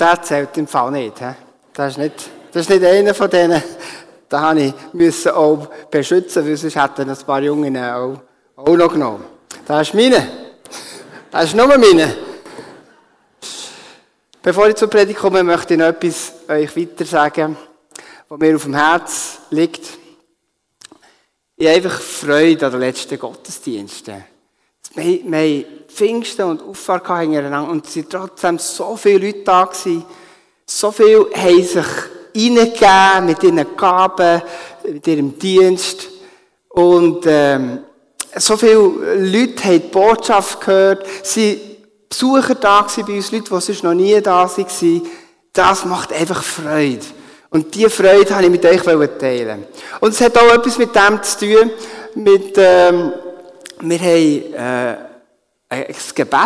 [0.00, 1.16] der zählt im Fall nicht.
[1.72, 3.62] Das, ist nicht das ist nicht einer von denen.
[4.28, 8.20] Da habe ich müssen auch beschützen, weil sonst hätten ein paar Jungen auch,
[8.56, 9.24] auch noch genommen.
[9.66, 10.26] Das ist meine.
[11.30, 12.16] Das ist nur meine.
[14.42, 17.56] Bevor ich zur Predigt komme, möchte ich noch etwas euch weiter sagen,
[18.28, 19.98] was mir auf dem Herz liegt.
[21.56, 24.24] Ich habe einfach Freude an den letzten Gottesdiensten.
[24.94, 30.04] Wir, haben Pfingsten und Auffahrt hintereinander und es waren trotzdem so viele Leute da gewesen.
[30.66, 31.86] So viele haben sich
[32.34, 34.42] reingegeben mit ihren Gaben,
[34.84, 36.08] mit ihrem Dienst.
[36.68, 37.80] Und ähm,
[38.36, 41.06] so viele Leute haben die Botschaft gehört.
[41.22, 41.70] Sie
[42.08, 45.02] Besucher da bei uns, Leute, die sonst noch nie da waren.
[45.52, 47.04] Das macht einfach Freude.
[47.50, 48.82] Und diese Freude habe ich mit euch
[49.18, 49.64] teilen.
[50.00, 51.70] Und es hat auch etwas mit dem zu tun,
[52.16, 53.12] mit, ähm,
[53.82, 54.96] wir haben, äh,
[55.68, 56.40] ein Gebet,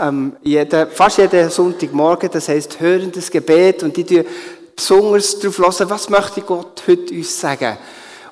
[0.00, 4.24] ähm, jeden, fast jeden Sonntagmorgen, das heisst hörendes Gebet, und die tun
[4.74, 7.78] besonders darauf hören, was möchte Gott heute uns sagen.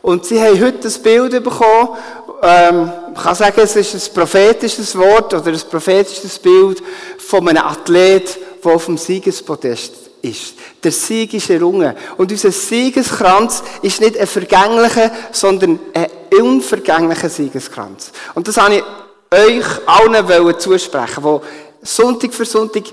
[0.02, 1.96] Und sie haben heute ein Bild bekommen,
[2.42, 6.82] ähm, man kann sagen, es ist ein prophetisches Wort oder ein prophetisches Bild
[7.16, 10.54] von einem Athlet, der auf dem Siegespodest ist.
[10.82, 11.94] Der Sieg ist errungen.
[12.18, 18.12] Und unser Siegeskranz ist nicht ein vergänglicher, sondern ein unvergänglicher Siegeskranz.
[18.34, 18.84] Und das habe ich
[19.30, 22.84] euch allen zusprechen, die Sonntag für Sonntag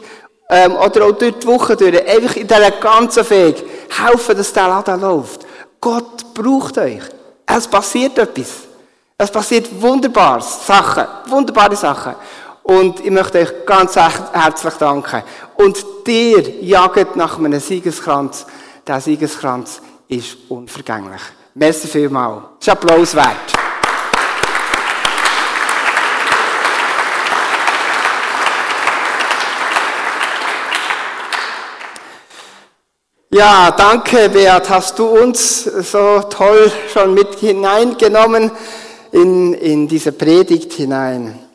[0.49, 4.67] ähm, oder auch durch die Woche durch, einfach in dieser ganzen Weg helfen, dass der
[4.67, 5.45] Laden läuft.
[5.79, 7.01] Gott braucht euch.
[7.45, 8.49] Es passiert etwas.
[9.17, 12.15] Es passiert wunderbare Sachen, wunderbare Sachen.
[12.63, 15.23] Und ich möchte euch ganz herzlich danken.
[15.55, 18.45] Und dir jagt nach einem Siegeskranz.
[18.85, 21.21] Der Siegeskranz ist unvergänglich.
[21.53, 22.43] Merci vielmals.
[22.59, 23.61] Das ist Applaus wert.
[33.33, 34.69] Ja, danke, Beat.
[34.69, 38.51] Hast du uns so toll schon mit hineingenommen
[39.11, 41.50] in, in diese Predigt hinein?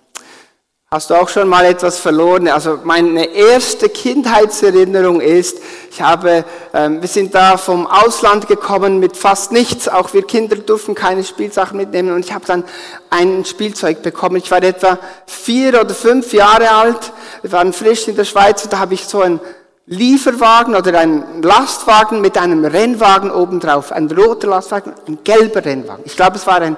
[0.89, 2.47] Hast du auch schon mal etwas verloren?
[2.47, 5.59] Also meine erste Kindheitserinnerung ist,
[5.91, 9.89] ich habe, ähm, wir sind da vom Ausland gekommen mit fast nichts.
[9.89, 12.63] Auch wir Kinder durften keine Spielsachen mitnehmen und ich habe dann
[13.11, 14.37] ein Spielzeug bekommen.
[14.37, 17.13] Ich war etwa vier oder fünf Jahre alt.
[17.43, 19.41] Wir waren frisch in der Schweiz und da habe ich so ein
[19.87, 23.91] Lieferwagen oder ein Lastwagen mit einem Rennwagen obendrauf.
[23.91, 26.05] Ein roter Lastwagen, ein gelber Rennwagen.
[26.07, 26.77] Ich glaube, es war ein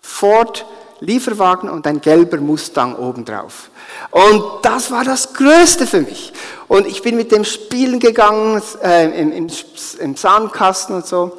[0.00, 0.64] Ford
[1.02, 3.70] Lieferwagen und ein gelber Mustang obendrauf.
[4.12, 6.32] Und das war das Größte für mich.
[6.68, 9.48] Und ich bin mit dem Spielen gegangen, äh, im, im,
[9.98, 11.38] im Sandkasten und so.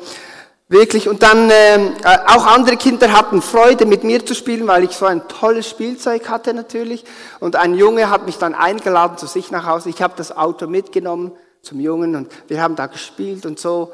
[0.67, 1.07] Wirklich.
[1.07, 4.91] Und dann ähm, äh, auch andere Kinder hatten Freude, mit mir zu spielen, weil ich
[4.91, 7.05] so ein tolles Spielzeug hatte natürlich.
[7.39, 9.89] Und ein Junge hat mich dann eingeladen zu sich nach Hause.
[9.89, 11.31] Ich habe das Auto mitgenommen
[11.61, 13.93] zum Jungen und wir haben da gespielt und so.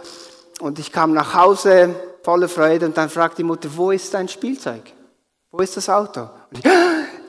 [0.59, 1.93] Und ich kam nach Hause
[2.23, 4.81] voller Freude und dann fragt die Mutter, wo ist dein Spielzeug?
[5.51, 6.29] Wo ist das Auto?
[6.51, 6.63] Ich,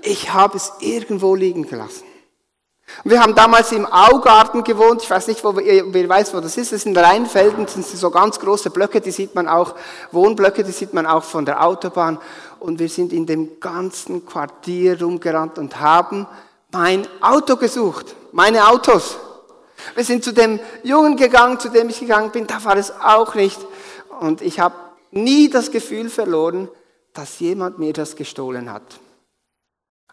[0.02, 2.04] ich habe es irgendwo liegen gelassen.
[3.02, 5.02] Und wir haben damals im Augarten gewohnt.
[5.02, 6.72] Ich weiß nicht, wo, wer weiß, wo das ist.
[6.72, 9.74] Das sind Rheinfelden, das sind so ganz große Blöcke, die sieht man auch,
[10.12, 12.18] Wohnblöcke, die sieht man auch von der Autobahn.
[12.58, 16.26] Und wir sind in dem ganzen Quartier rumgerannt und haben
[16.72, 18.14] mein Auto gesucht.
[18.32, 19.16] Meine Autos.
[19.94, 22.46] Wir sind zu dem Jungen gegangen, zu dem ich gegangen bin.
[22.46, 23.58] Da war es auch nicht.
[24.20, 24.74] Und ich habe
[25.10, 26.68] nie das Gefühl verloren,
[27.14, 29.00] dass jemand mir das gestohlen hat.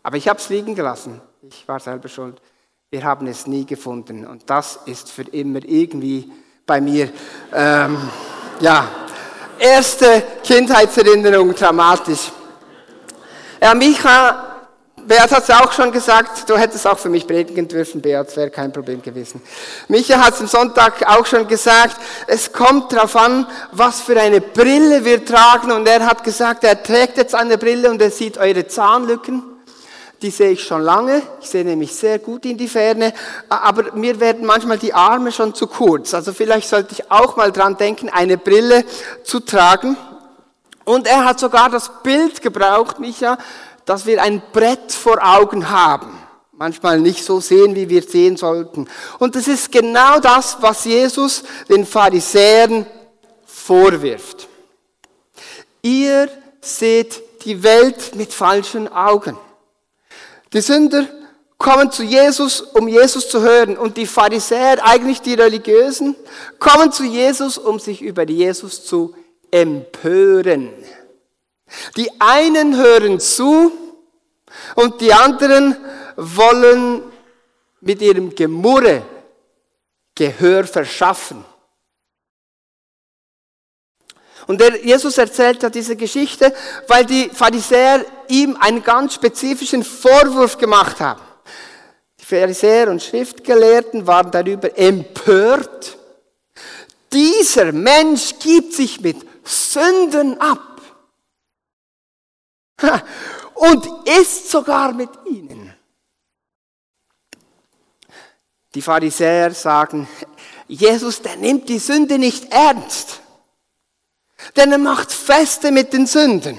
[0.03, 1.21] Aber ich habe es liegen gelassen.
[1.41, 2.41] Ich war selber schuld.
[2.89, 4.25] Wir haben es nie gefunden.
[4.25, 6.31] Und das ist für immer irgendwie
[6.65, 7.11] bei mir,
[7.53, 7.97] ähm,
[8.61, 8.87] ja,
[9.59, 12.31] erste Kindheitserinnerung dramatisch.
[13.61, 14.46] Ja, Micha,
[15.07, 18.49] Beat hat es auch schon gesagt, du hättest auch für mich predigen dürfen, Beat, wäre
[18.49, 19.41] kein Problem gewesen.
[19.87, 21.95] Micha hat es am Sonntag auch schon gesagt,
[22.27, 25.71] es kommt darauf an, was für eine Brille wir tragen.
[25.71, 29.43] Und er hat gesagt, er trägt jetzt eine Brille und er sieht eure Zahnlücken
[30.21, 31.21] die sehe ich schon lange.
[31.41, 33.13] Ich sehe nämlich sehr gut in die Ferne.
[33.49, 36.13] Aber mir werden manchmal die Arme schon zu kurz.
[36.13, 38.83] Also vielleicht sollte ich auch mal dran denken, eine Brille
[39.23, 39.95] zu tragen.
[40.85, 43.37] Und er hat sogar das Bild gebraucht, Micha,
[43.87, 46.19] dass wir ein Brett vor Augen haben.
[46.51, 48.87] Manchmal nicht so sehen, wie wir sehen sollten.
[49.17, 52.85] Und das ist genau das, was Jesus den Pharisäern
[53.45, 54.47] vorwirft.
[55.81, 56.29] Ihr
[56.59, 59.37] seht die Welt mit falschen Augen.
[60.51, 61.07] Die Sünder
[61.57, 63.77] kommen zu Jesus, um Jesus zu hören.
[63.77, 66.13] Und die Pharisäer, eigentlich die Religiösen,
[66.59, 69.15] kommen zu Jesus, um sich über Jesus zu
[69.49, 70.73] empören.
[71.95, 73.71] Die einen hören zu
[74.75, 75.75] und die anderen
[76.15, 77.03] wollen
[77.81, 79.03] mit ihrem Gemurre
[80.15, 81.45] Gehör verschaffen.
[84.47, 86.53] Und der Jesus erzählt ja diese Geschichte,
[86.87, 91.21] weil die Pharisäer ihm einen ganz spezifischen Vorwurf gemacht haben.
[92.19, 95.97] Die Pharisäer und Schriftgelehrten waren darüber empört.
[97.11, 100.76] Dieser Mensch gibt sich mit Sünden ab
[103.55, 105.73] und isst sogar mit ihnen.
[108.75, 110.07] Die Pharisäer sagen,
[110.67, 113.21] Jesus, der nimmt die Sünde nicht ernst.
[114.55, 116.57] Denn er macht Feste mit den Sünden.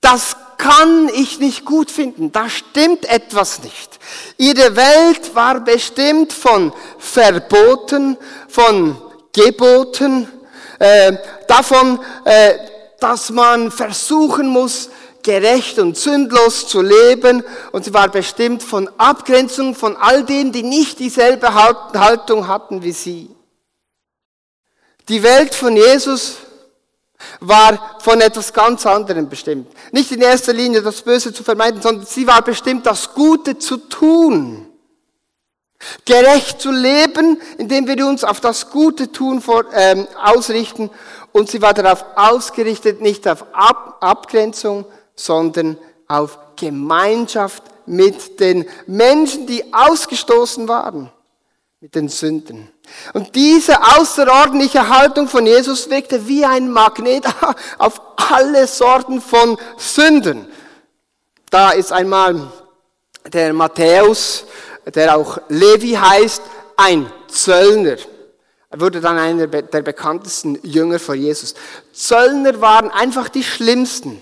[0.00, 2.32] Das kann ich nicht gut finden.
[2.32, 3.98] Da stimmt etwas nicht.
[4.38, 8.16] Ihre Welt war bestimmt von Verboten,
[8.48, 9.00] von
[9.32, 10.28] Geboten,
[10.78, 11.12] äh,
[11.48, 12.54] davon, äh,
[12.98, 14.90] dass man versuchen muss,
[15.26, 17.42] gerecht und sündlos zu leben.
[17.72, 22.92] Und sie war bestimmt von Abgrenzung von all denen, die nicht dieselbe Haltung hatten wie
[22.92, 23.28] sie.
[25.08, 26.36] Die Welt von Jesus
[27.40, 29.68] war von etwas ganz anderem bestimmt.
[29.90, 33.78] Nicht in erster Linie das Böse zu vermeiden, sondern sie war bestimmt, das Gute zu
[33.78, 34.68] tun.
[36.04, 40.90] Gerecht zu leben, indem wir uns auf das Gute tun vor, ähm, ausrichten.
[41.32, 49.46] Und sie war darauf ausgerichtet, nicht auf Ab Abgrenzung, sondern auf Gemeinschaft mit den Menschen,
[49.46, 51.10] die ausgestoßen waren,
[51.80, 52.68] mit den Sünden.
[53.14, 57.24] Und diese außerordentliche Haltung von Jesus wirkte wie ein Magnet
[57.78, 60.46] auf alle Sorten von Sünden.
[61.50, 62.52] Da ist einmal
[63.32, 64.44] der Matthäus,
[64.94, 66.42] der auch Levi heißt,
[66.76, 67.96] ein Zöllner.
[68.68, 71.54] Er wurde dann einer der bekanntesten Jünger von Jesus.
[71.92, 74.20] Zöllner waren einfach die schlimmsten,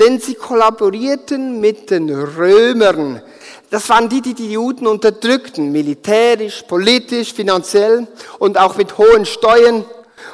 [0.00, 3.22] denn sie kollaborierten mit den Römern
[3.70, 8.06] das waren die, die die Juden unterdrückten, militärisch, politisch, finanziell
[8.38, 9.84] und auch mit hohen Steuern.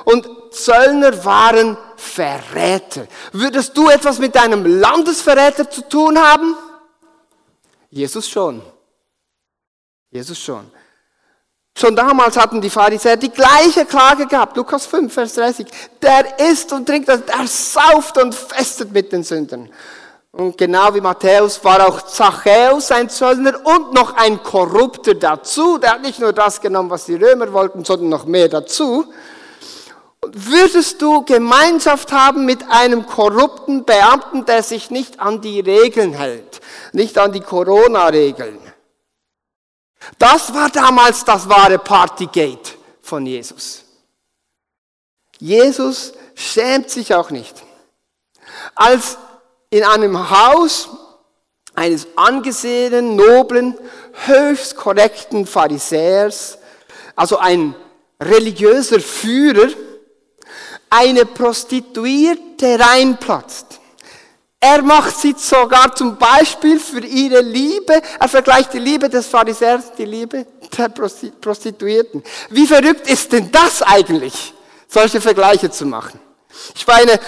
[0.04, 3.08] Und Zöllner waren Verräter.
[3.32, 6.54] Würdest du etwas mit einem Landesverräter zu tun haben?
[7.90, 8.62] Jesus schon.
[10.10, 10.70] Jesus schon.
[11.76, 14.56] Schon damals hatten die Pharisäer die gleiche Klage gehabt.
[14.56, 15.66] Lukas 5, Vers 30.
[16.00, 19.68] Der isst und trinkt, der sauft und festet mit den Sündern.
[20.30, 25.78] Und genau wie Matthäus war auch Zachäus ein Zöllner und noch ein Korrupter dazu.
[25.78, 29.12] Der hat nicht nur das genommen, was die Römer wollten, sondern noch mehr dazu.
[30.22, 36.60] Würdest du Gemeinschaft haben mit einem korrupten Beamten, der sich nicht an die Regeln hält,
[36.92, 38.58] nicht an die Corona-Regeln?
[40.18, 42.72] Das war damals das wahre Partygate
[43.02, 43.84] von Jesus.
[45.38, 47.62] Jesus schämt sich auch nicht.
[48.74, 49.18] Als
[49.70, 50.88] in einem Haus
[51.74, 53.76] eines angesehenen, noblen,
[54.26, 56.58] höchst korrekten Pharisäers,
[57.16, 57.74] also ein
[58.20, 59.68] religiöser Führer,
[60.90, 63.80] eine Prostituierte reinplatzt.
[64.66, 68.00] Er macht sie sogar zum Beispiel für ihre Liebe.
[68.18, 70.46] Er vergleicht die Liebe des Pharisäers, die Liebe
[70.78, 72.22] der Prostituierten.
[72.48, 74.54] Wie verrückt ist denn das eigentlich,
[74.88, 76.18] solche Vergleiche zu machen?
[76.74, 77.20] Ich meine,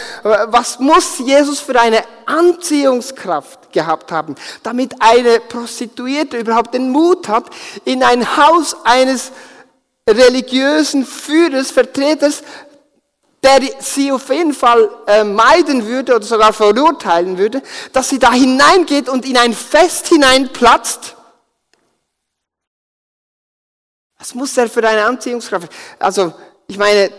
[0.47, 7.51] was muss Jesus für eine Anziehungskraft gehabt haben, damit eine Prostituierte überhaupt den Mut hat,
[7.85, 9.31] in ein Haus eines
[10.09, 12.43] religiösen Führers, Vertreters,
[13.47, 17.63] der sie auf jeden Fall äh, meiden würde oder sogar verurteilen würde,
[17.93, 21.15] dass sie da hineingeht und in ein Fest hineinplatzt.
[24.19, 25.71] Was muss er für eine Anziehungskraft?
[26.01, 26.35] Also,
[26.67, 27.13] ich meine,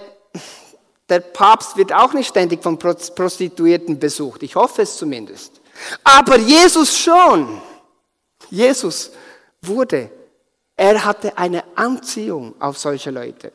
[1.07, 4.43] der Papst wird auch nicht ständig von Prostituierten besucht.
[4.43, 5.62] Ich hoffe es zumindest.
[6.03, 7.62] Aber Jesus schon.
[8.50, 9.12] Jesus
[9.62, 10.10] wurde.
[10.75, 13.53] Er hatte eine Anziehung auf solche Leute.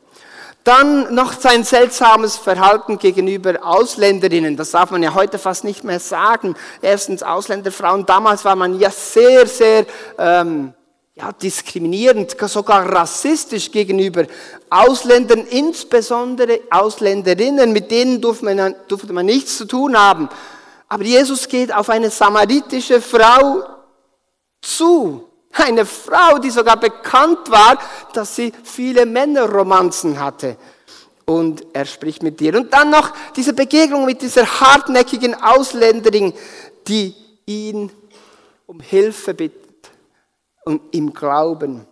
[0.63, 4.55] Dann noch sein seltsames Verhalten gegenüber Ausländerinnen.
[4.55, 6.55] Das darf man ja heute fast nicht mehr sagen.
[6.81, 8.05] Erstens Ausländerfrauen.
[8.05, 9.85] Damals war man ja sehr, sehr
[10.17, 10.73] ähm,
[11.15, 14.25] ja, diskriminierend, sogar rassistisch gegenüber
[14.69, 20.29] Ausländern, insbesondere Ausländerinnen, mit denen durfte man, durfte man nichts zu tun haben.
[20.87, 23.63] Aber Jesus geht auf eine samaritische Frau
[24.61, 25.29] zu.
[25.53, 27.77] Eine Frau, die sogar bekannt war,
[28.13, 30.57] dass sie viele Männerromanzen hatte.
[31.25, 32.55] Und er spricht mit ihr.
[32.55, 36.33] Und dann noch diese Begegnung mit dieser hartnäckigen Ausländerin,
[36.87, 37.91] die ihn
[38.65, 39.91] um Hilfe bittet
[40.65, 41.85] und im Glauben.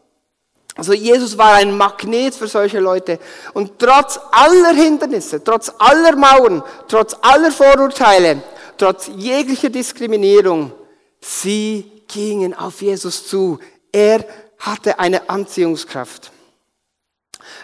[0.75, 3.20] Also Jesus war ein Magnet für solche Leute.
[3.53, 8.41] Und trotz aller Hindernisse, trotz aller Mauern, trotz aller Vorurteile,
[8.77, 10.72] trotz jeglicher Diskriminierung,
[11.20, 13.60] sie gingen auf Jesus zu.
[13.91, 14.25] Er
[14.60, 16.32] hatte eine Anziehungskraft.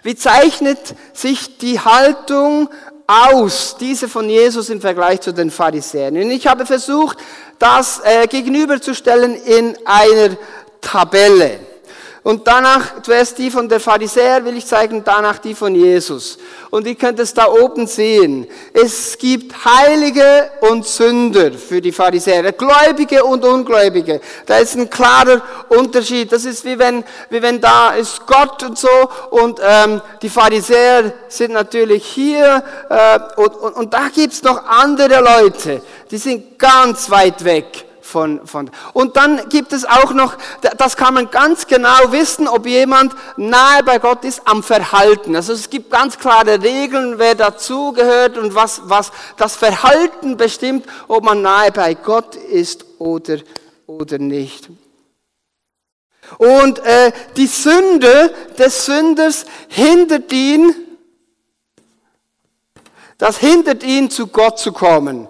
[0.04, 2.70] Wie zeichnet sich die Haltung
[3.08, 6.16] aus, diese von Jesus im Vergleich zu den Pharisäern?
[6.16, 7.18] Und ich habe versucht,
[7.60, 10.38] das äh, gegenüberzustellen in einer
[10.82, 11.60] Tabelle.
[12.28, 16.38] Und danach, zuerst die von der Pharisäer will ich zeigen, danach die von Jesus.
[16.70, 18.46] Und ihr könnt es da oben sehen.
[18.74, 24.20] Es gibt Heilige und Sünder für die Pharisäer, Gläubige und Ungläubige.
[24.46, 26.30] Da ist ein klarer Unterschied.
[26.30, 28.90] Das ist wie wenn, wie wenn da ist Gott und so
[29.30, 35.22] und ähm, die Pharisäer sind natürlich hier äh, und, und, und da gibt's noch andere
[35.22, 35.82] Leute,
[36.12, 38.72] die sind ganz weit weg von, von.
[38.94, 40.38] Und dann gibt es auch noch,
[40.78, 45.36] das kann man ganz genau wissen, ob jemand nahe bei Gott ist am Verhalten.
[45.36, 51.24] Also es gibt ganz klare Regeln, wer dazugehört und was, was das Verhalten bestimmt, ob
[51.24, 53.40] man nahe bei Gott ist oder,
[53.86, 54.70] oder nicht.
[56.38, 60.74] Und äh, die Sünde des Sünders hindert ihn,
[63.18, 65.28] das hindert ihn, zu Gott zu kommen.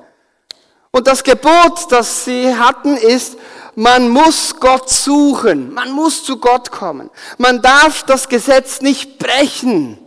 [0.91, 3.37] Und das Gebot, das sie hatten, ist,
[3.75, 7.11] man muss Gott suchen, man muss zu Gott kommen.
[7.37, 9.99] Man darf das Gesetz nicht brechen.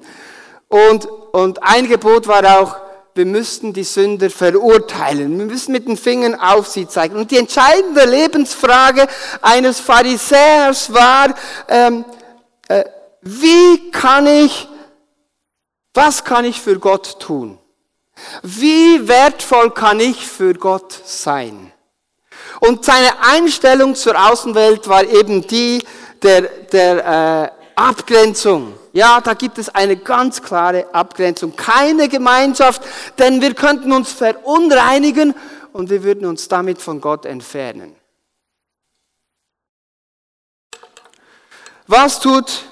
[0.66, 2.76] Und, und ein Gebot war auch,
[3.14, 5.38] wir müssten die Sünder verurteilen.
[5.38, 7.16] Wir müssen mit den Fingern auf sie zeigen.
[7.16, 9.06] Und die entscheidende Lebensfrage
[9.42, 11.34] eines Pharisäers war,
[11.68, 12.04] ähm,
[12.68, 12.84] äh,
[13.22, 14.68] wie kann ich,
[15.92, 17.58] was kann ich für Gott tun?
[18.42, 21.72] Wie wertvoll kann ich für Gott sein?
[22.60, 25.82] Und seine Einstellung zur Außenwelt war eben die
[26.22, 28.74] der, der äh, Abgrenzung.
[28.92, 31.54] Ja, da gibt es eine ganz klare Abgrenzung.
[31.56, 32.82] Keine Gemeinschaft,
[33.18, 35.34] denn wir könnten uns verunreinigen
[35.72, 37.94] und wir würden uns damit von Gott entfernen.
[41.86, 42.64] Was tut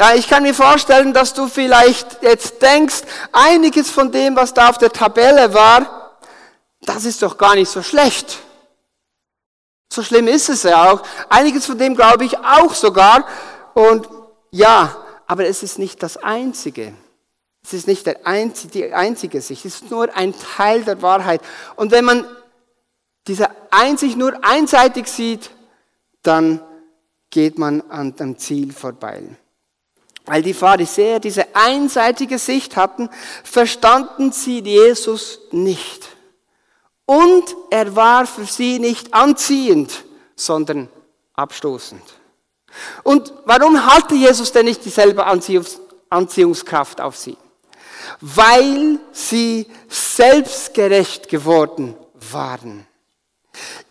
[0.00, 4.68] ja, ich kann mir vorstellen, dass du vielleicht jetzt denkst, einiges von dem, was da
[4.68, 6.18] auf der Tabelle war,
[6.82, 8.38] das ist doch gar nicht so schlecht.
[9.92, 11.02] So schlimm ist es ja auch.
[11.28, 13.26] Einiges von dem glaube ich auch sogar.
[13.74, 14.08] Und
[14.50, 14.96] ja,
[15.26, 16.94] aber es ist nicht das Einzige.
[17.62, 19.64] Es ist nicht der einzige, die einzige Sicht.
[19.64, 21.40] Es ist nur ein Teil der Wahrheit.
[21.76, 22.26] Und wenn man
[23.26, 25.50] diese Einsicht nur einseitig sieht,
[26.22, 26.60] dann
[27.30, 29.22] geht man an dem Ziel vorbei.
[30.26, 33.10] Weil die Pharisäer diese einseitige Sicht hatten,
[33.42, 36.08] verstanden sie Jesus nicht.
[37.06, 40.04] Und er war für sie nicht anziehend,
[40.34, 40.88] sondern
[41.34, 42.02] abstoßend.
[43.02, 45.24] Und warum hatte Jesus denn nicht dieselbe
[46.08, 47.36] Anziehungskraft auf sie?
[48.20, 51.94] Weil sie selbstgerecht geworden
[52.32, 52.86] waren.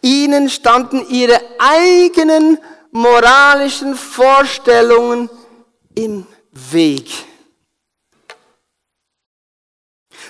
[0.02, 2.58] Ihnen standen ihre eigenen
[2.92, 5.30] moralischen Vorstellungen
[5.96, 7.10] im Weg.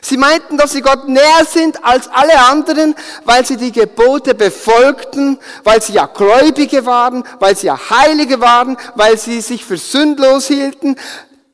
[0.01, 5.39] Sie meinten, dass sie Gott näher sind als alle anderen, weil sie die Gebote befolgten,
[5.63, 10.47] weil sie ja Gläubige waren, weil sie ja Heilige waren, weil sie sich für sündlos
[10.47, 10.97] hielten.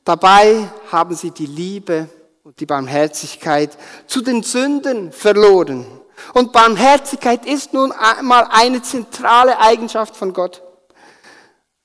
[0.04, 2.10] Dabei haben sie die Liebe
[2.44, 5.86] und die Barmherzigkeit zu den Sünden verloren.
[6.34, 10.64] Und Barmherzigkeit ist nun einmal eine zentrale Eigenschaft von Gott.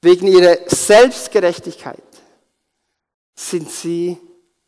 [0.00, 2.03] Wegen ihrer Selbstgerechtigkeit
[3.34, 4.18] sind sie,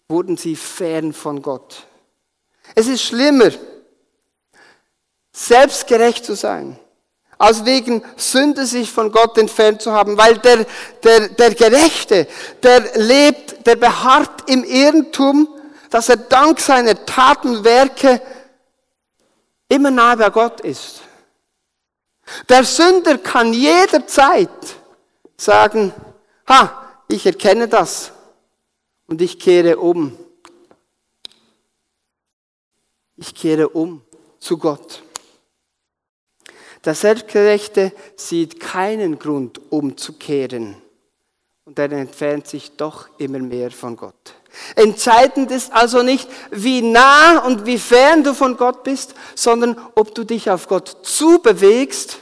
[0.08, 1.86] wurden sie fern von Gott.
[2.74, 3.50] Es ist schlimmer,
[5.32, 6.78] selbstgerecht zu sein,
[7.38, 10.66] als wegen Sünde sich von Gott entfernt zu haben, weil der,
[11.02, 12.26] der, der Gerechte,
[12.62, 15.48] der lebt, der beharrt im Irrtum,
[15.90, 18.20] dass er dank seiner Taten, Werke
[19.68, 21.02] immer nahe bei Gott ist.
[22.48, 24.50] Der Sünder kann jederzeit
[25.36, 25.92] sagen,
[26.48, 28.12] ha, ich erkenne das
[29.06, 30.16] und ich kehre um.
[33.16, 34.02] Ich kehre um
[34.38, 35.02] zu Gott.
[36.84, 40.76] Der Selbstgerechte sieht keinen Grund, umzukehren.
[41.64, 44.34] Und er entfernt sich doch immer mehr von Gott.
[44.76, 50.14] Entscheidend ist also nicht, wie nah und wie fern du von Gott bist, sondern ob
[50.14, 52.18] du dich auf Gott zubewegst,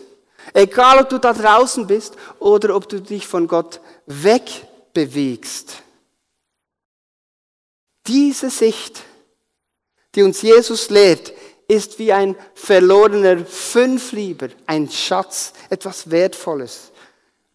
[0.54, 5.83] egal ob du da draußen bist oder ob du dich von Gott wegbewegst.
[8.06, 9.02] Diese Sicht,
[10.14, 11.32] die uns Jesus lehrt,
[11.68, 16.92] ist wie ein verlorener Fünflieber, ein Schatz, etwas Wertvolles.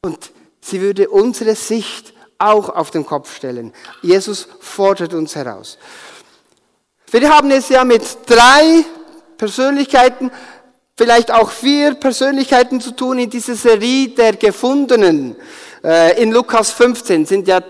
[0.01, 3.73] Und sie würde unsere Sicht auch auf den Kopf stellen.
[4.01, 5.77] Jesus fordert uns heraus.
[7.11, 8.85] Wir haben es ja mit drei
[9.37, 10.31] Persönlichkeiten,
[10.95, 15.35] vielleicht auch vier Persönlichkeiten zu tun in dieser Serie der Gefundenen.
[15.83, 17.61] Äh, in Lukas 15 sind ja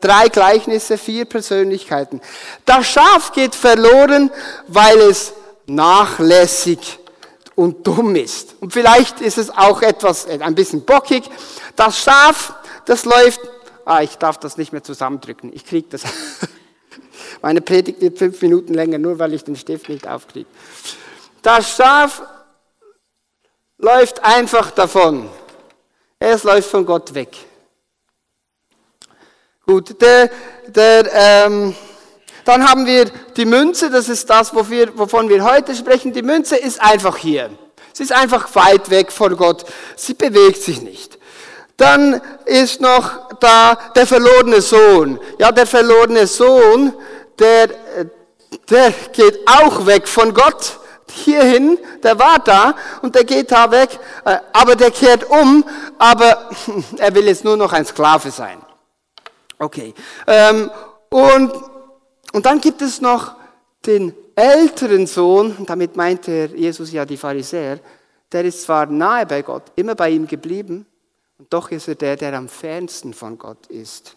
[0.00, 2.20] drei Gleichnisse, vier Persönlichkeiten.
[2.64, 4.30] Das Schaf geht verloren,
[4.68, 5.32] weil es
[5.66, 6.98] nachlässig
[7.54, 8.54] und dumm ist.
[8.60, 11.24] Und vielleicht ist es auch etwas, äh, ein bisschen bockig.
[11.74, 13.40] Das Schaf, das läuft,
[13.84, 16.02] ah, ich darf das nicht mehr zusammendrücken, ich krieg das.
[17.42, 20.48] Meine Predigt wird fünf Minuten länger, nur weil ich den Stift nicht aufkriege.
[21.42, 22.22] Das Schaf
[23.78, 25.28] läuft einfach davon.
[26.18, 27.36] Es läuft von Gott weg.
[29.68, 30.30] Gut, der,
[30.68, 31.74] der, ähm,
[32.44, 33.06] dann haben wir
[33.36, 36.12] die Münze, das ist das, wovon wir heute sprechen.
[36.12, 37.50] Die Münze ist einfach hier.
[37.92, 39.64] Sie ist einfach weit weg von Gott.
[39.96, 41.18] Sie bewegt sich nicht.
[41.76, 45.18] Dann ist noch da der verlorene Sohn.
[45.38, 46.94] Ja, der verlorene Sohn,
[47.36, 47.68] der,
[48.70, 50.78] der geht auch weg von Gott
[51.10, 55.64] hierhin, der war da und der geht da weg, äh, aber der kehrt um,
[55.98, 56.50] aber
[56.98, 58.58] er will jetzt nur noch ein Sklave sein.
[59.58, 59.94] Okay.
[60.26, 60.70] Ähm,
[61.08, 61.52] und,
[62.32, 63.36] und dann gibt es noch
[63.86, 67.80] den älteren Sohn, damit meinte Jesus ja die Pharisäer,
[68.32, 70.86] der ist zwar nahe bei Gott, immer bei ihm geblieben,
[71.38, 74.16] und doch ist er der, der am fernsten von Gott ist.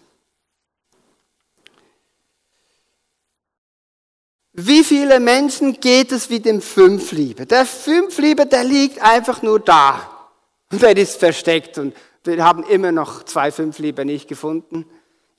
[4.53, 7.45] Wie viele Menschen geht es wie dem Fünfliebe?
[7.45, 10.29] Der Fünfliebe, der liegt einfach nur da.
[10.71, 11.77] Und der ist versteckt.
[11.77, 14.85] Und wir haben immer noch zwei Fünfliebe nicht gefunden.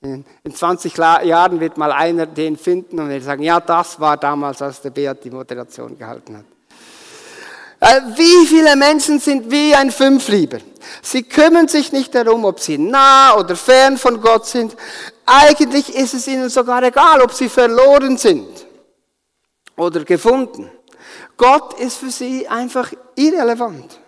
[0.03, 4.59] In 20 Jahren wird mal einer den finden und wird sagen, ja, das war damals,
[4.61, 6.45] als der Beat die Moderation gehalten hat.
[7.79, 10.57] Äh, wie viele Menschen sind wie ein Fünflieber?
[11.03, 14.75] Sie kümmern sich nicht darum, ob sie nah oder fern von Gott sind.
[15.25, 18.65] Eigentlich ist es ihnen sogar egal, ob sie verloren sind
[19.77, 20.71] oder gefunden.
[21.37, 24.00] Gott ist für sie einfach irrelevant.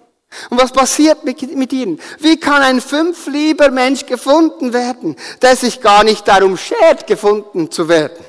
[0.49, 1.99] Und was passiert mit, ihnen?
[2.19, 7.87] Wie kann ein fünflieber Mensch gefunden werden, der sich gar nicht darum schert, gefunden zu
[7.89, 8.23] werden?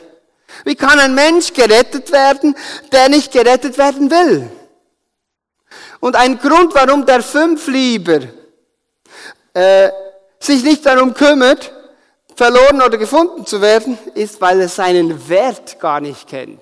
[0.65, 2.57] Wie kann ein Mensch gerettet werden,
[2.93, 4.51] der nicht gerettet werden will?
[6.01, 8.21] Und ein Grund, warum der Fünflieber
[9.55, 9.91] äh,
[10.39, 11.73] sich nicht darum kümmert,
[12.37, 16.61] verloren oder gefunden zu werden, ist, weil er seinen Wert gar nicht kennt.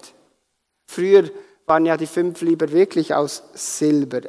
[0.86, 1.30] Früher
[1.66, 4.20] waren ja die Fünflieber wirklich aus Silber.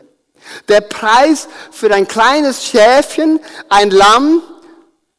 [0.67, 4.41] Der Preis für ein kleines Schäfchen, ein Lamm,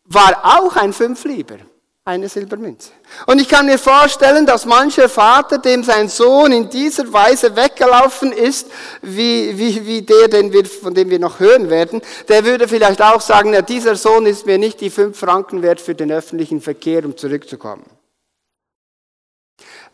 [0.04, 1.56] war auch ein Fünflieber,
[2.04, 2.90] eine Silbermünze.
[3.26, 8.32] Und ich kann mir vorstellen, dass mancher Vater, dem sein Sohn in dieser Weise weggelaufen
[8.32, 8.70] ist,
[9.02, 13.00] wie, wie, wie der, den wir, von dem wir noch hören werden, der würde vielleicht
[13.00, 16.60] auch sagen, ja, dieser Sohn ist mir nicht die fünf Franken wert für den öffentlichen
[16.60, 17.84] Verkehr, um zurückzukommen.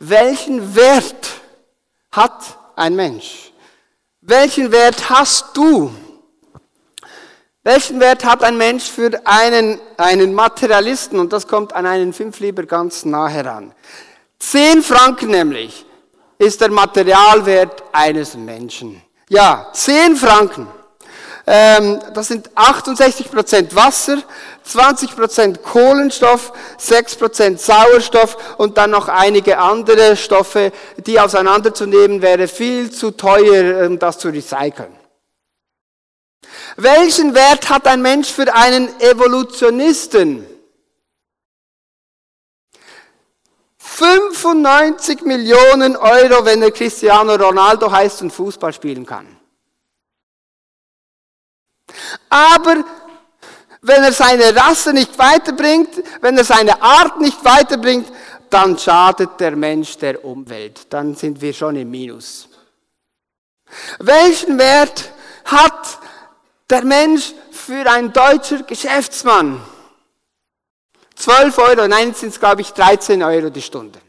[0.00, 1.30] Welchen Wert
[2.10, 3.49] hat ein Mensch?
[4.22, 5.90] Welchen Wert hast du?
[7.62, 11.18] Welchen Wert hat ein Mensch für einen, einen Materialisten?
[11.18, 13.74] Und das kommt an einen Fünflieber ganz nah heran.
[14.38, 15.86] Zehn Franken nämlich
[16.38, 19.02] ist der Materialwert eines Menschen.
[19.30, 20.66] Ja, zehn Franken.
[21.52, 24.22] Ähm, das sind 68 Prozent Wasser,
[24.62, 32.46] 20 Prozent Kohlenstoff, 6 Prozent Sauerstoff und dann noch einige andere Stoffe, die auseinanderzunehmen wäre
[32.46, 34.94] viel zu teuer, um das zu recyceln.
[36.76, 40.46] Welchen Wert hat ein Mensch für einen Evolutionisten?
[43.76, 49.39] 95 Millionen Euro, wenn er Cristiano Ronaldo heißt und Fußball spielen kann.
[52.28, 52.84] Aber
[53.82, 58.10] wenn er seine Rasse nicht weiterbringt, wenn er seine Art nicht weiterbringt,
[58.50, 60.92] dann schadet der Mensch der Umwelt.
[60.92, 62.48] Dann sind wir schon im Minus.
[64.00, 65.10] Welchen Wert
[65.44, 65.98] hat
[66.68, 69.60] der Mensch für ein deutscher Geschäftsmann?
[71.14, 74.00] 12 Euro, nein, sind es glaube ich 13 Euro die Stunde.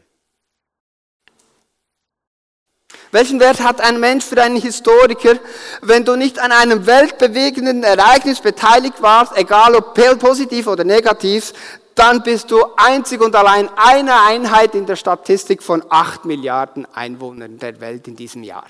[3.12, 5.34] Welchen Wert hat ein Mensch für einen Historiker,
[5.82, 11.52] wenn du nicht an einem weltbewegenden Ereignis beteiligt warst, egal ob positiv oder negativ,
[11.94, 17.58] dann bist du einzig und allein eine Einheit in der Statistik von acht Milliarden Einwohnern
[17.58, 18.66] der Welt in diesem Jahr.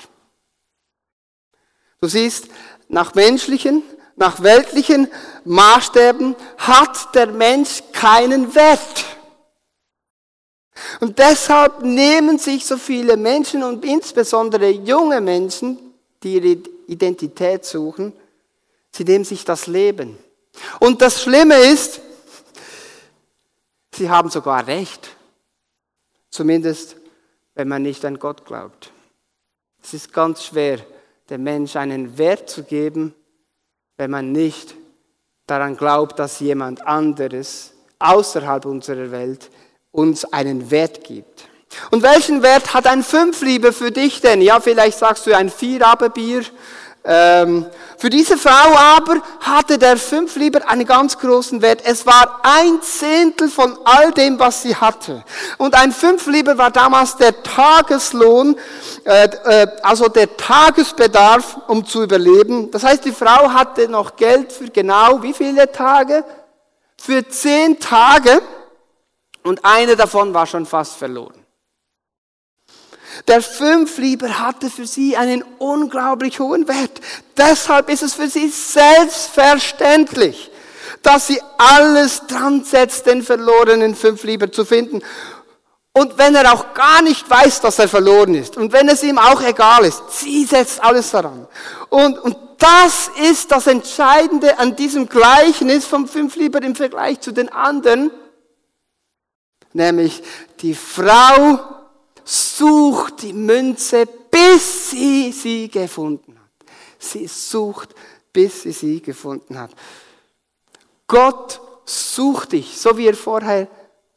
[2.01, 2.49] Du siehst,
[2.89, 3.85] nach menschlichen,
[4.17, 5.07] nach weltlichen
[5.45, 9.05] Maßstäben hat der Mensch keinen Wert.
[11.03, 15.77] Und deshalb nehmen sich so viele Menschen und insbesondere junge Menschen,
[16.23, 18.13] die ihre Identität suchen,
[18.93, 20.17] sie nehmen sich das Leben.
[20.79, 22.01] Und das Schlimme ist,
[23.93, 25.17] sie haben sogar recht.
[26.31, 26.95] Zumindest,
[27.57, 28.93] wenn man nicht an Gott glaubt.
[29.83, 30.79] Es ist ganz schwer,
[31.29, 33.13] dem Mensch einen Wert zu geben,
[33.97, 34.77] wenn man nicht
[35.49, 39.51] daran glaubt, dass jemand anderes außerhalb unserer Welt
[39.93, 41.45] uns einen Wert gibt.
[41.91, 44.43] Und welchen Wert hat ein Fünfliebe für dich denn?
[44.43, 46.43] Ja, vielleicht sagst du ein Vierabendbier
[47.05, 47.67] ähm,
[47.99, 51.81] für diese Frau aber hatte der Fünflieber einen ganz großen Wert.
[51.85, 55.25] Es war ein Zehntel von all dem, was sie hatte.
[55.59, 58.57] Und ein Fünflieber war damals der Tageslohn,
[59.05, 62.71] äh, äh, also der Tagesbedarf, um zu überleben.
[62.71, 66.25] Das heißt, die Frau hatte noch Geld für genau wie viele Tage?
[66.97, 68.43] Für zehn Tage.
[69.43, 71.43] Und eine davon war schon fast verloren.
[73.29, 77.01] Der Fünflieber hatte für sie einen unglaublich hohen Wert.
[77.37, 80.51] Deshalb ist es für sie selbstverständlich,
[81.03, 85.03] dass sie alles dran setzt, den verlorenen Fünflieber zu finden.
[85.95, 89.19] Und wenn er auch gar nicht weiß, dass er verloren ist, und wenn es ihm
[89.19, 91.47] auch egal ist, sie setzt alles daran.
[91.91, 97.51] Und, und das ist das Entscheidende an diesem Gleichnis vom Fünflieber im Vergleich zu den
[97.51, 98.11] anderen,
[99.73, 100.23] nämlich
[100.61, 101.59] die Frau
[102.25, 106.69] sucht die Münze, bis sie sie gefunden hat.
[106.99, 107.95] Sie sucht,
[108.33, 109.71] bis sie sie gefunden hat.
[111.07, 113.69] Gott sucht dich, so wie ihr vorher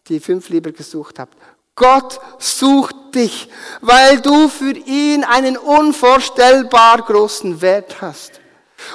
[0.08, 1.36] die fünf Lieber gesucht habt.
[1.76, 3.50] Gott sucht dich,
[3.82, 8.40] weil du für ihn einen unvorstellbar großen Wert hast.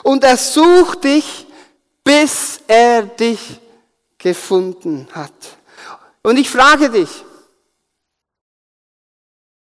[0.03, 1.47] Und er sucht dich,
[2.05, 3.61] bis er dich
[4.17, 5.33] gefunden hat.
[6.23, 7.25] Und ich frage dich,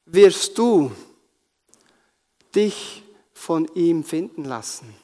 [0.06, 0.90] wirst du
[2.54, 4.94] dich von ihm finden lassen.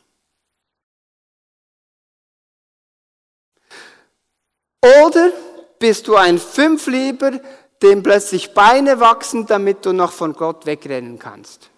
[4.81, 5.33] Oder
[5.79, 7.41] bist du ein Fünflieber,
[7.83, 11.71] dem plötzlich Beine wachsen, damit du noch von Gott wegrennen kannst.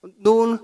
[0.00, 0.60] Und nun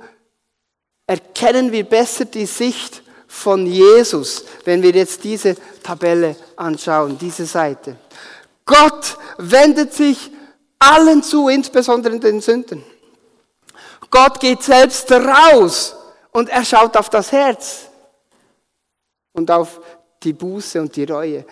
[1.06, 7.96] erkennen wir besser die Sicht von Jesus, wenn wir jetzt diese Tabelle anschauen, diese Seite.
[8.66, 10.30] Gott wendet sich
[10.78, 12.84] allen zu, insbesondere den Sünden.
[14.10, 15.96] Gott geht selbst raus
[16.30, 17.88] und er schaut auf das Herz
[19.32, 19.80] und auf
[20.22, 21.46] die Buße und die Reue.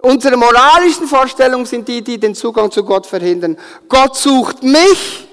[0.00, 3.58] Unsere moralischen Vorstellungen sind die, die den Zugang zu Gott verhindern.
[3.88, 5.28] Gott sucht mich.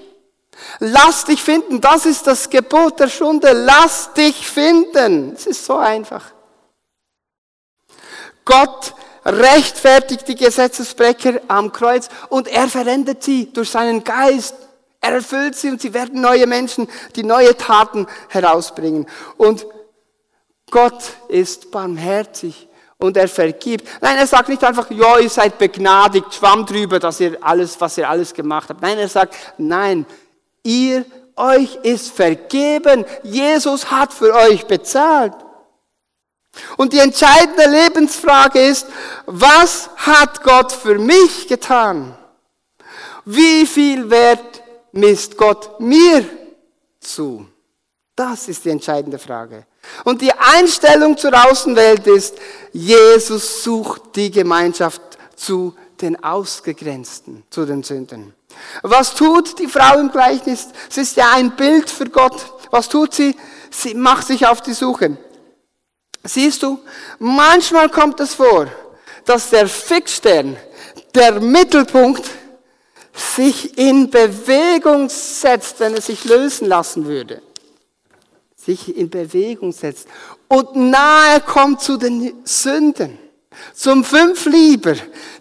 [0.79, 1.81] Lass dich finden.
[1.81, 3.51] Das ist das Gebot der Stunde.
[3.53, 5.33] Lass dich finden.
[5.33, 6.23] Es ist so einfach.
[8.45, 8.93] Gott
[9.25, 14.55] rechtfertigt die Gesetzesbrecher am Kreuz und er verändert sie durch seinen Geist.
[15.01, 19.07] Er erfüllt sie und sie werden neue Menschen, die neue Taten herausbringen.
[19.37, 19.65] Und
[20.71, 22.67] Gott ist barmherzig
[22.97, 23.87] und er vergibt.
[24.01, 27.97] Nein, er sagt nicht einfach, ja, ihr seid begnadigt, schwamm drüber, dass ihr alles, was
[27.97, 28.81] ihr alles gemacht habt.
[28.81, 30.05] Nein, er sagt, nein,
[30.63, 33.05] ihr, euch ist vergeben.
[33.23, 35.33] Jesus hat für euch bezahlt.
[36.77, 38.87] Und die entscheidende Lebensfrage ist,
[39.25, 42.17] was hat Gott für mich getan?
[43.25, 46.25] Wie viel Wert misst Gott mir
[46.99, 47.47] zu?
[48.15, 49.65] Das ist die entscheidende Frage.
[50.03, 52.35] Und die Einstellung zur Außenwelt ist,
[52.73, 55.01] Jesus sucht die Gemeinschaft
[55.35, 58.33] zu den Ausgegrenzten, zu den Sünden.
[58.81, 60.69] Was tut die Frau im Gleichnis?
[60.89, 62.53] Sie ist ja ein Bild für Gott.
[62.71, 63.35] Was tut sie?
[63.71, 65.17] Sie macht sich auf die Suche.
[66.23, 66.79] Siehst du,
[67.19, 68.67] manchmal kommt es vor,
[69.25, 70.57] dass der Fixstern,
[71.15, 72.29] der Mittelpunkt,
[73.13, 77.41] sich in Bewegung setzt, wenn er sich lösen lassen würde.
[78.55, 80.07] Sich in Bewegung setzt
[80.47, 83.17] und nahe kommt zu den Sünden,
[83.73, 84.95] zum Fünflieber,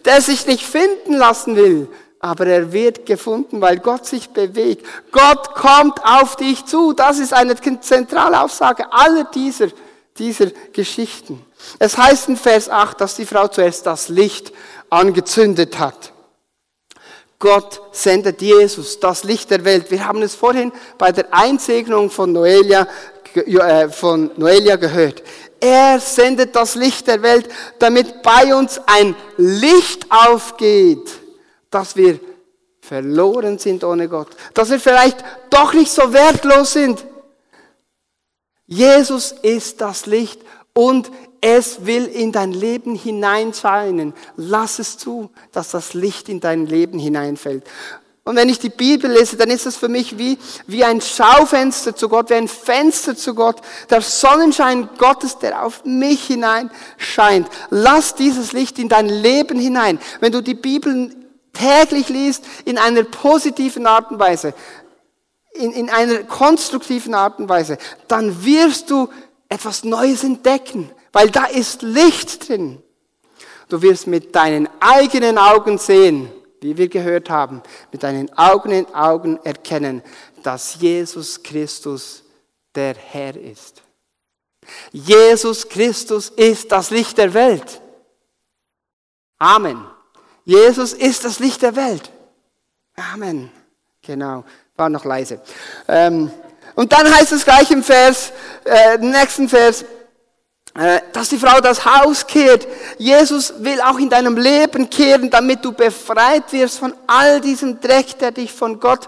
[0.04, 1.88] der sich nicht finden lassen will,
[2.20, 4.84] aber er wird gefunden, weil Gott sich bewegt.
[5.12, 6.92] Gott kommt auf dich zu.
[6.92, 9.68] Das ist eine zentrale Aussage aller dieser
[10.18, 11.44] dieser Geschichten.
[11.78, 14.52] Es heißt in Vers 8, dass die Frau zuerst das Licht
[14.90, 16.12] angezündet hat.
[17.38, 19.90] Gott sendet Jesus, das Licht der Welt.
[19.90, 22.88] Wir haben es vorhin bei der Einsegnung von Noelia,
[23.34, 25.22] äh, von Noelia gehört.
[25.60, 31.17] Er sendet das Licht der Welt, damit bei uns ein Licht aufgeht,
[31.70, 32.20] dass wir
[32.80, 37.04] verloren sind ohne Gott, dass wir vielleicht doch nicht so wertlos sind,
[38.66, 40.40] Jesus ist das Licht
[40.74, 44.12] und es will in dein Leben hineinscheinen.
[44.36, 47.64] Lass es zu, dass das Licht in dein Leben hineinfällt.
[48.24, 51.96] Und wenn ich die Bibel lese, dann ist es für mich wie, wie ein Schaufenster
[51.96, 53.56] zu Gott, wie ein Fenster zu Gott.
[53.88, 57.48] Der Sonnenschein Gottes, der auf mich hinein scheint.
[57.70, 59.98] Lass dieses Licht in dein Leben hinein.
[60.20, 61.10] Wenn du die Bibel
[61.58, 64.54] täglich liest, in einer positiven Art und Weise,
[65.52, 69.08] in, in einer konstruktiven Art und Weise, dann wirst du
[69.48, 72.82] etwas Neues entdecken, weil da ist Licht drin.
[73.68, 79.38] Du wirst mit deinen eigenen Augen sehen, wie wir gehört haben, mit deinen eigenen Augen
[79.44, 80.02] erkennen,
[80.42, 82.22] dass Jesus Christus
[82.74, 83.82] der Herr ist.
[84.92, 87.80] Jesus Christus ist das Licht der Welt.
[89.38, 89.84] Amen.
[90.48, 92.10] Jesus ist das Licht der Welt.
[93.12, 93.50] Amen.
[94.00, 94.44] Genau.
[94.76, 95.42] War noch leise.
[95.86, 96.30] Ähm,
[96.74, 98.32] und dann heißt es gleich im Vers,
[98.64, 99.84] äh, nächsten Vers,
[100.74, 102.66] äh, dass die Frau das Haus kehrt.
[102.96, 108.18] Jesus will auch in deinem Leben kehren, damit du befreit wirst von all diesem Dreck,
[108.18, 109.06] der dich von Gott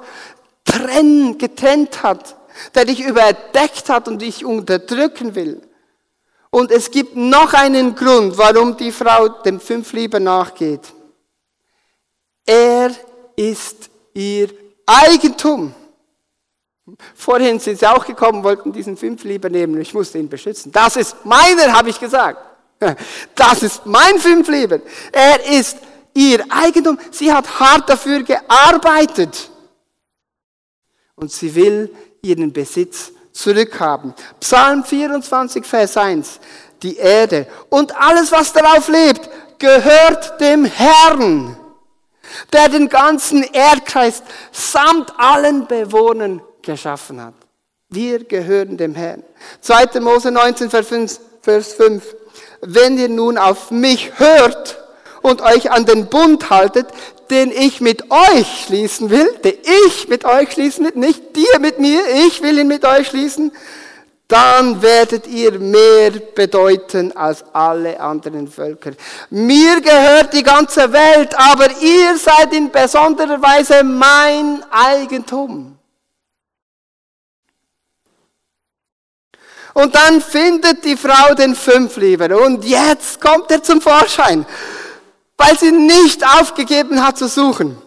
[0.67, 2.37] trennen, getrennt hat,
[2.75, 5.63] der dich überdeckt hat und dich unterdrücken will.
[6.51, 10.83] Und es gibt noch einen Grund, warum die Frau dem Fünflieber nachgeht.
[12.45, 12.91] Er
[13.37, 14.49] ist ihr
[14.87, 15.75] Eigentum.
[17.15, 19.81] Vorhin sind sie auch gekommen, wollten diesen Fünflieber nehmen.
[19.81, 20.73] Ich musste ihn beschützen.
[20.73, 22.39] Das ist meiner, habe ich gesagt.
[23.35, 24.81] Das ist mein Fünflieber.
[25.13, 25.79] Er ist
[26.15, 26.99] ihr Eigentum.
[27.11, 29.51] Sie hat hart dafür gearbeitet.
[31.15, 34.15] Und sie will ihren Besitz zurückhaben.
[34.41, 36.41] Psalm 24, Vers 1.
[36.83, 41.57] Die Erde und alles, was darauf lebt, gehört dem Herrn,
[42.53, 47.35] der den ganzen Erdkreis samt allen Bewohnern geschaffen hat.
[47.89, 49.25] Wir gehören dem Herrn.
[49.63, 50.01] 2.
[50.01, 52.15] Mose 19, Vers 5.
[52.61, 54.79] Wenn ihr nun auf mich hört
[55.23, 56.87] und euch an den Bund haltet,
[57.31, 59.55] den ich mit euch schließen will, den
[59.87, 63.53] ich mit euch schließen will, nicht dir mit mir, ich will ihn mit euch schließen,
[64.31, 68.93] dann werdet ihr mehr bedeuten als alle anderen Völker.
[69.31, 75.77] Mir gehört die ganze Welt, aber ihr seid in besonderer Weise mein Eigentum.
[79.73, 84.47] Und dann findet die Frau den Fünflieber und jetzt kommt er zum Vorschein
[85.41, 87.79] weil sie nicht aufgegeben hat zu suchen.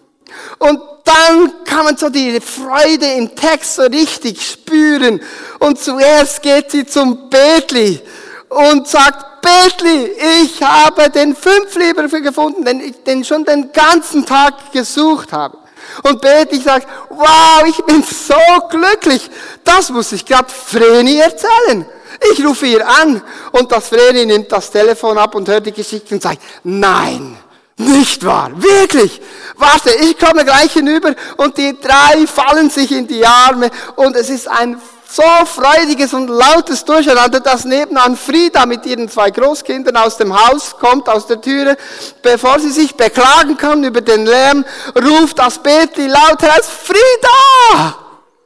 [0.60, 5.22] Und dann kann man so die Freude im Text so richtig spüren.
[5.60, 8.02] Und zuerst geht sie zum Betli
[8.50, 10.12] und sagt, Betli,
[10.44, 15.58] ich habe den Fünflieber gefunden, den ich den schon den ganzen Tag gesucht habe.
[16.04, 18.36] Und Betli sagt, wow, ich bin so
[18.70, 19.30] glücklich.
[19.64, 21.86] Das muss ich gerade Vreni erzählen.
[22.32, 26.16] Ich rufe ihr an und das Vreni nimmt das Telefon ab und hört die Geschichte
[26.16, 27.38] und sagt, nein,
[27.78, 29.22] nicht wahr, wirklich.
[29.56, 34.30] Warte, ich komme gleich hinüber und die drei fallen sich in die Arme und es
[34.30, 34.80] ist ein
[35.14, 40.76] so freudiges und lautes Durcheinander, dass nebenan Frieda mit ihren zwei Großkindern aus dem Haus
[40.80, 41.78] kommt, aus der Türe.
[42.24, 47.96] Bevor sie sich beklagen kann über den Lärm, ruft das Betli laut heraus, Frieda!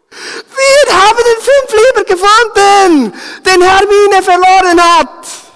[0.09, 3.13] Wir haben den Fünflieber gefunden,
[3.45, 5.46] den Hermine verloren hat.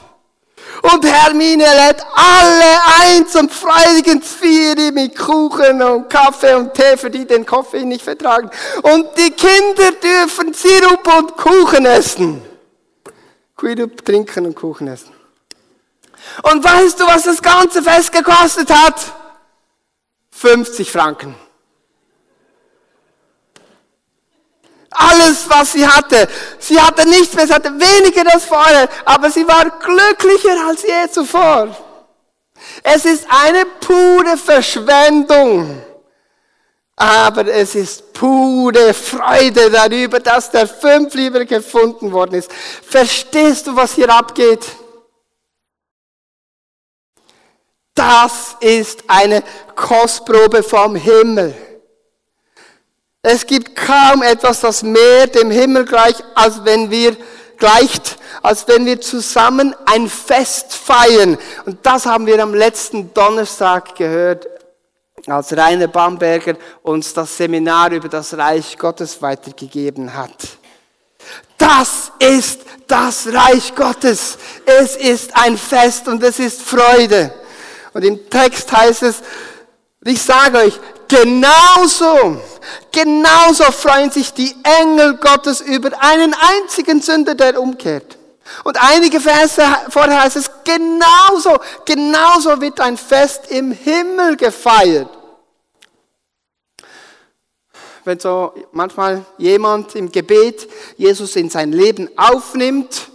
[0.82, 7.12] Und Hermine lädt alle ein zum freudigen Zvieri mit Kuchen und Kaffee und Tee, für
[7.12, 8.50] die den Kaffee nicht vertragen.
[8.82, 12.42] Und die Kinder dürfen Sirup und Kuchen essen.
[13.60, 15.14] Sirup trinken und Kuchen essen.
[16.44, 19.14] Und weißt du, was das ganze Fest gekostet hat?
[20.32, 21.36] 50 Franken.
[24.92, 26.28] Alles, was sie hatte.
[26.60, 31.10] Sie hatte nichts mehr, sie hatte weniger als vorher, aber sie war glücklicher als je
[31.10, 31.76] zuvor.
[32.84, 35.82] Es ist eine pure Verschwendung.
[36.98, 42.52] Aber es ist pure Freude darüber, dass der Fünflieber gefunden worden ist.
[42.54, 44.66] Verstehst du, was hier abgeht?
[47.96, 49.42] Das ist eine
[49.76, 51.56] Kostprobe vom Himmel.
[53.24, 57.16] Es gibt kaum etwas, das mehr dem Himmel gleicht, als wenn wir
[57.58, 61.38] gleicht, als wenn wir zusammen ein Fest feiern.
[61.66, 64.48] Und das haben wir am letzten Donnerstag gehört,
[65.28, 70.58] als Rainer Bamberger uns das Seminar über das Reich Gottes weitergegeben hat.
[71.60, 74.40] Das ist das Reich Gottes.
[74.66, 77.32] Es ist ein Fest und es ist Freude.
[77.94, 79.22] Und im Text heißt es,
[80.04, 80.80] ich sage euch,
[81.12, 82.40] genauso
[82.92, 88.18] Genauso freuen sich die Engel Gottes über einen einzigen Sünder, der umkehrt.
[88.64, 95.10] Und einige Verse vorher heißt es, genauso, genauso wird ein Fest im Himmel gefeiert.
[98.04, 103.10] Wenn so manchmal jemand im Gebet Jesus in sein Leben aufnimmt,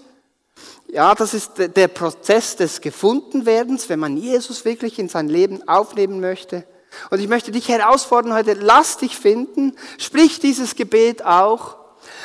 [0.89, 6.21] ja, das ist der Prozess des Gefundenwerdens, wenn man Jesus wirklich in sein Leben aufnehmen
[6.21, 6.65] möchte.
[7.11, 11.77] Und ich möchte dich herausfordern heute, lass dich finden, sprich dieses Gebet auch.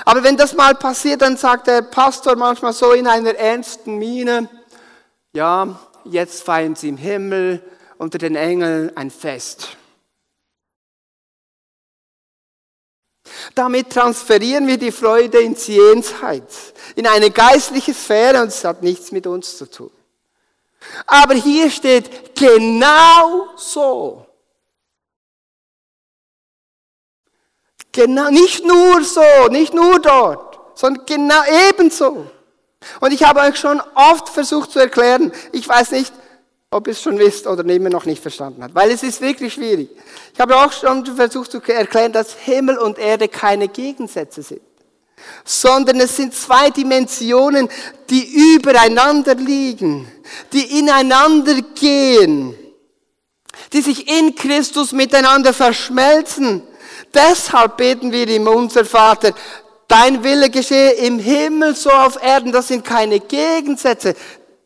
[0.06, 4.50] Aber wenn das mal passiert, dann sagt der Pastor manchmal so in einer ernsten Miene,
[5.34, 7.62] ja, jetzt feiern sie im Himmel
[7.98, 9.78] unter den Engeln ein Fest.
[13.56, 19.12] Damit transferieren wir die Freude ins Jenseits, in eine geistliche Sphäre und es hat nichts
[19.12, 19.92] mit uns zu tun.
[21.06, 24.26] Aber hier steht genau so.
[27.91, 32.27] Genau, nicht nur so, nicht nur dort, sondern genau ebenso.
[32.99, 36.13] Und ich habe euch schon oft versucht zu erklären, ich weiß nicht,
[36.71, 39.54] ob ihr es schon wisst oder immer noch nicht verstanden habt, weil es ist wirklich
[39.54, 39.89] schwierig.
[40.34, 44.62] Ich habe auch schon versucht zu erklären, dass Himmel und Erde keine Gegensätze sind,
[45.43, 47.67] sondern es sind zwei Dimensionen,
[48.10, 50.10] die übereinander liegen,
[50.54, 52.56] die ineinander gehen,
[53.73, 56.63] die sich in Christus miteinander verschmelzen.
[57.13, 59.34] Deshalb beten wir ihm, unser Vater,
[59.88, 62.52] dein Wille geschehe im Himmel so auf Erden.
[62.52, 64.15] Das sind keine Gegensätze.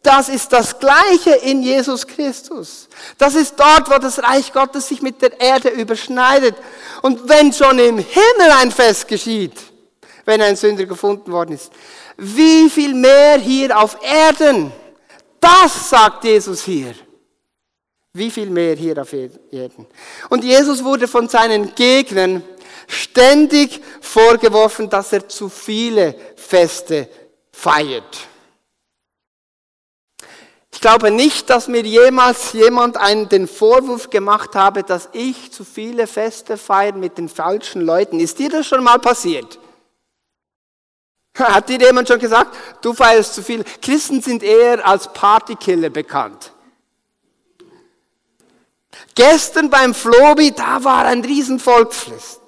[0.04, 2.88] Das ist das Gleiche in Jesus Christus.
[3.18, 6.56] Das ist dort, wo das Reich Gottes sich mit der Erde überschneidet.
[7.02, 9.58] Und wenn schon im Himmel ein Fest geschieht,
[10.26, 11.72] wenn ein Sünder gefunden worden ist,
[12.18, 14.72] wie viel mehr hier auf Erden?
[15.40, 16.94] Das sagt Jesus hier.
[18.16, 19.86] Wie viel mehr hier auf Erden.
[20.30, 22.42] Und Jesus wurde von seinen Gegnern
[22.88, 27.10] ständig vorgeworfen, dass er zu viele Feste
[27.52, 28.28] feiert.
[30.74, 35.66] Ich glaube nicht, dass mir jemals jemand einen den Vorwurf gemacht habe, dass ich zu
[35.66, 38.22] viele Feste feiere mit den falschen Leuten.
[38.22, 39.60] Ist dir das schon mal passiert?
[41.38, 43.66] Hat dir jemand schon gesagt, du feierst zu viel?
[43.82, 46.54] Christen sind eher als Partykiller bekannt.
[49.16, 52.42] Gestern beim Flobi, da war ein Riesenvolksfest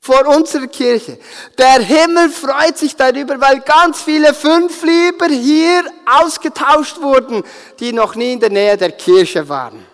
[0.00, 1.18] vor unserer Kirche.
[1.58, 5.84] Der Himmel freut sich darüber, weil ganz viele Fünflieber hier
[6.20, 7.42] ausgetauscht wurden,
[7.78, 9.86] die noch nie in der Nähe der Kirche waren.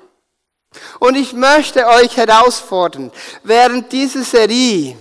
[0.99, 3.11] Und ich möchte euch herausfordern,
[3.43, 4.97] während dieser Serie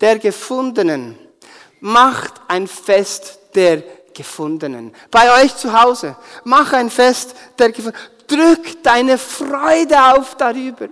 [0.00, 1.18] der Gefundenen,
[1.80, 4.92] macht ein Fest der Gefundenen.
[5.10, 8.17] Bei euch zu Hause, mach ein Fest der Gefundenen.
[8.28, 10.88] Drück deine Freude auf darüber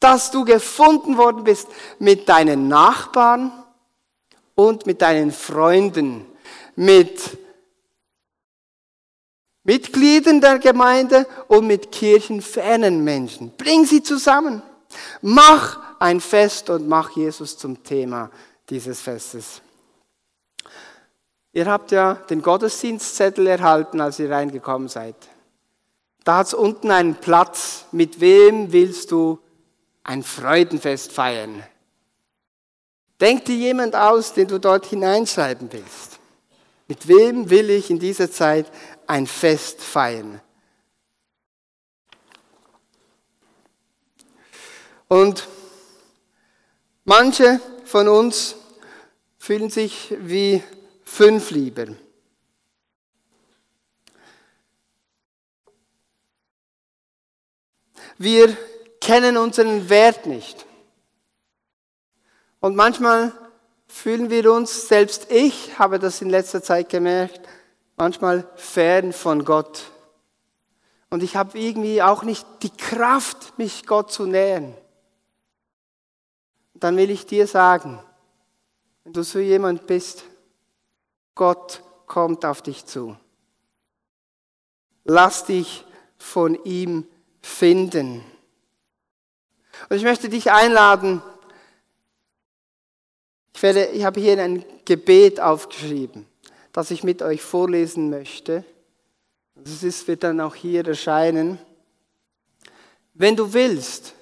[0.00, 3.52] dass du gefunden worden bist mit deinen Nachbarn
[4.54, 6.26] und mit deinen Freunden,
[6.74, 7.38] mit
[9.64, 13.52] Mitgliedern der Gemeinde und mit kirchenfernen Menschen.
[13.56, 14.62] Bring sie zusammen.
[15.22, 18.30] Mach ein Fest und mach Jesus zum Thema
[18.70, 19.60] dieses Festes.
[21.52, 25.16] Ihr habt ja den Gottesdienstzettel erhalten, als ihr reingekommen seid.
[26.26, 27.84] Da hat es unten einen Platz.
[27.92, 29.38] Mit wem willst du
[30.02, 31.62] ein Freudenfest feiern.
[33.20, 36.18] Denk dir jemand aus, den du dort hineinschreiben willst.
[36.88, 38.66] Mit wem will ich in dieser Zeit
[39.06, 40.40] ein Fest feiern?
[45.06, 45.46] Und
[47.04, 48.56] manche von uns
[49.38, 50.60] fühlen sich wie
[51.04, 51.86] fünf lieber.
[58.18, 58.56] Wir
[59.00, 60.64] kennen unseren Wert nicht.
[62.60, 63.32] Und manchmal
[63.86, 67.40] fühlen wir uns, selbst ich habe das in letzter Zeit gemerkt,
[67.96, 69.84] manchmal fern von Gott.
[71.10, 74.74] Und ich habe irgendwie auch nicht die Kraft, mich Gott zu nähern.
[76.74, 78.00] Dann will ich dir sagen,
[79.04, 80.24] wenn du so jemand bist,
[81.34, 83.16] Gott kommt auf dich zu.
[85.04, 85.84] Lass dich
[86.18, 87.06] von ihm
[87.46, 88.22] finden.
[89.88, 91.22] Und ich möchte dich einladen,
[93.54, 96.26] ich, werde, ich habe hier ein Gebet aufgeschrieben,
[96.72, 98.64] das ich mit euch vorlesen möchte.
[99.54, 101.58] Das ist, wird dann auch hier erscheinen.
[103.14, 104.14] Wenn du willst,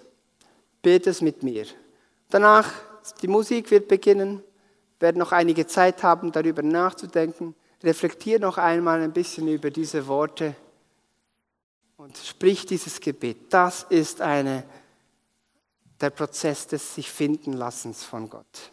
[0.83, 1.67] bete es mit mir.
[2.31, 2.73] Danach,
[3.23, 4.42] die Musik wird beginnen,
[5.01, 7.57] werden noch einige Zeit haben, darüber nachzudenken.
[7.83, 10.55] Reflektier noch einmal ein bisschen über diese Worte
[12.05, 13.46] und sprich dieses Gebet.
[13.48, 14.65] Das ist eine
[15.98, 18.71] der Prozess des sich finden Lassens von Gott.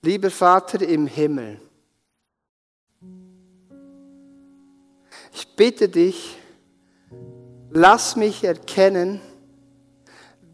[0.00, 1.60] Lieber Vater im Himmel,
[5.34, 6.38] ich bitte dich,
[7.68, 9.20] lass mich erkennen,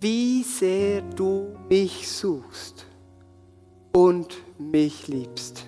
[0.00, 2.84] wie sehr du mich suchst
[3.92, 5.64] und mich liebst.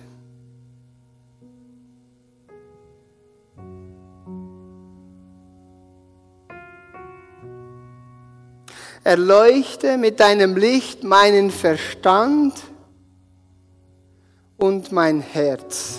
[9.09, 12.53] Erleuchte mit deinem Licht meinen Verstand
[14.55, 15.97] und mein Herz,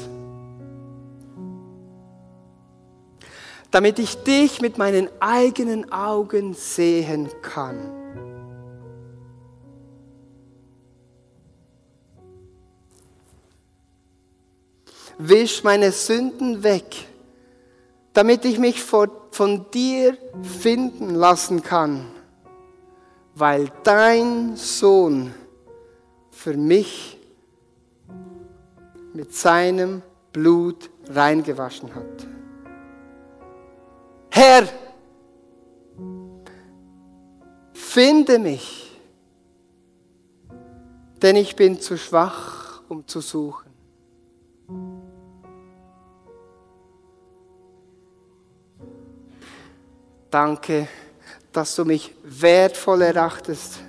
[3.73, 7.81] damit ich dich mit meinen eigenen Augen sehen kann.
[15.19, 17.09] Wisch meine Sünden weg,
[18.13, 22.07] damit ich mich von dir finden lassen kann,
[23.41, 25.35] weil dein Sohn
[26.31, 27.19] für mich
[29.15, 32.27] mit seinem Blut reingewaschen hat.
[34.31, 34.69] Herr,
[37.73, 39.01] finde mich,
[41.23, 43.71] denn ich bin zu schwach, um zu suchen.
[50.31, 50.87] Danke,
[51.53, 53.81] dass du mich wertvoll erachtest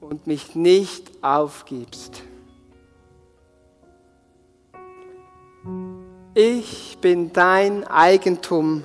[0.00, 2.22] und mich nicht aufgibst.
[6.34, 8.84] Ich bin dein Eigentum.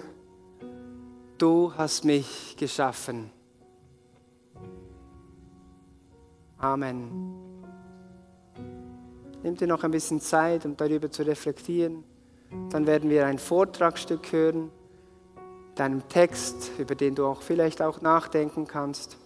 [1.38, 3.30] Du hast mich geschaffen.
[6.58, 7.10] Amen.
[9.44, 12.04] Nimm dir noch ein bisschen Zeit, um darüber zu reflektieren.
[12.70, 14.72] Dann werden wir ein Vortragsstück hören
[15.82, 19.18] deinem Text, über den du auch vielleicht auch nachdenken kannst.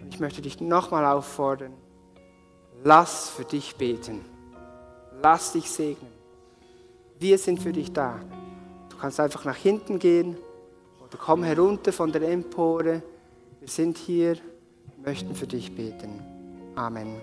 [0.00, 1.72] Und ich möchte dich nochmal auffordern,
[2.84, 4.24] lass für dich beten.
[5.20, 6.12] Lass dich segnen.
[7.18, 8.20] Wir sind für dich da.
[8.90, 10.36] Du kannst einfach nach hinten gehen
[11.04, 13.02] oder komm herunter von der Empore.
[13.58, 14.36] Wir sind hier,
[15.04, 16.20] möchten für dich beten.
[16.76, 17.20] Amen.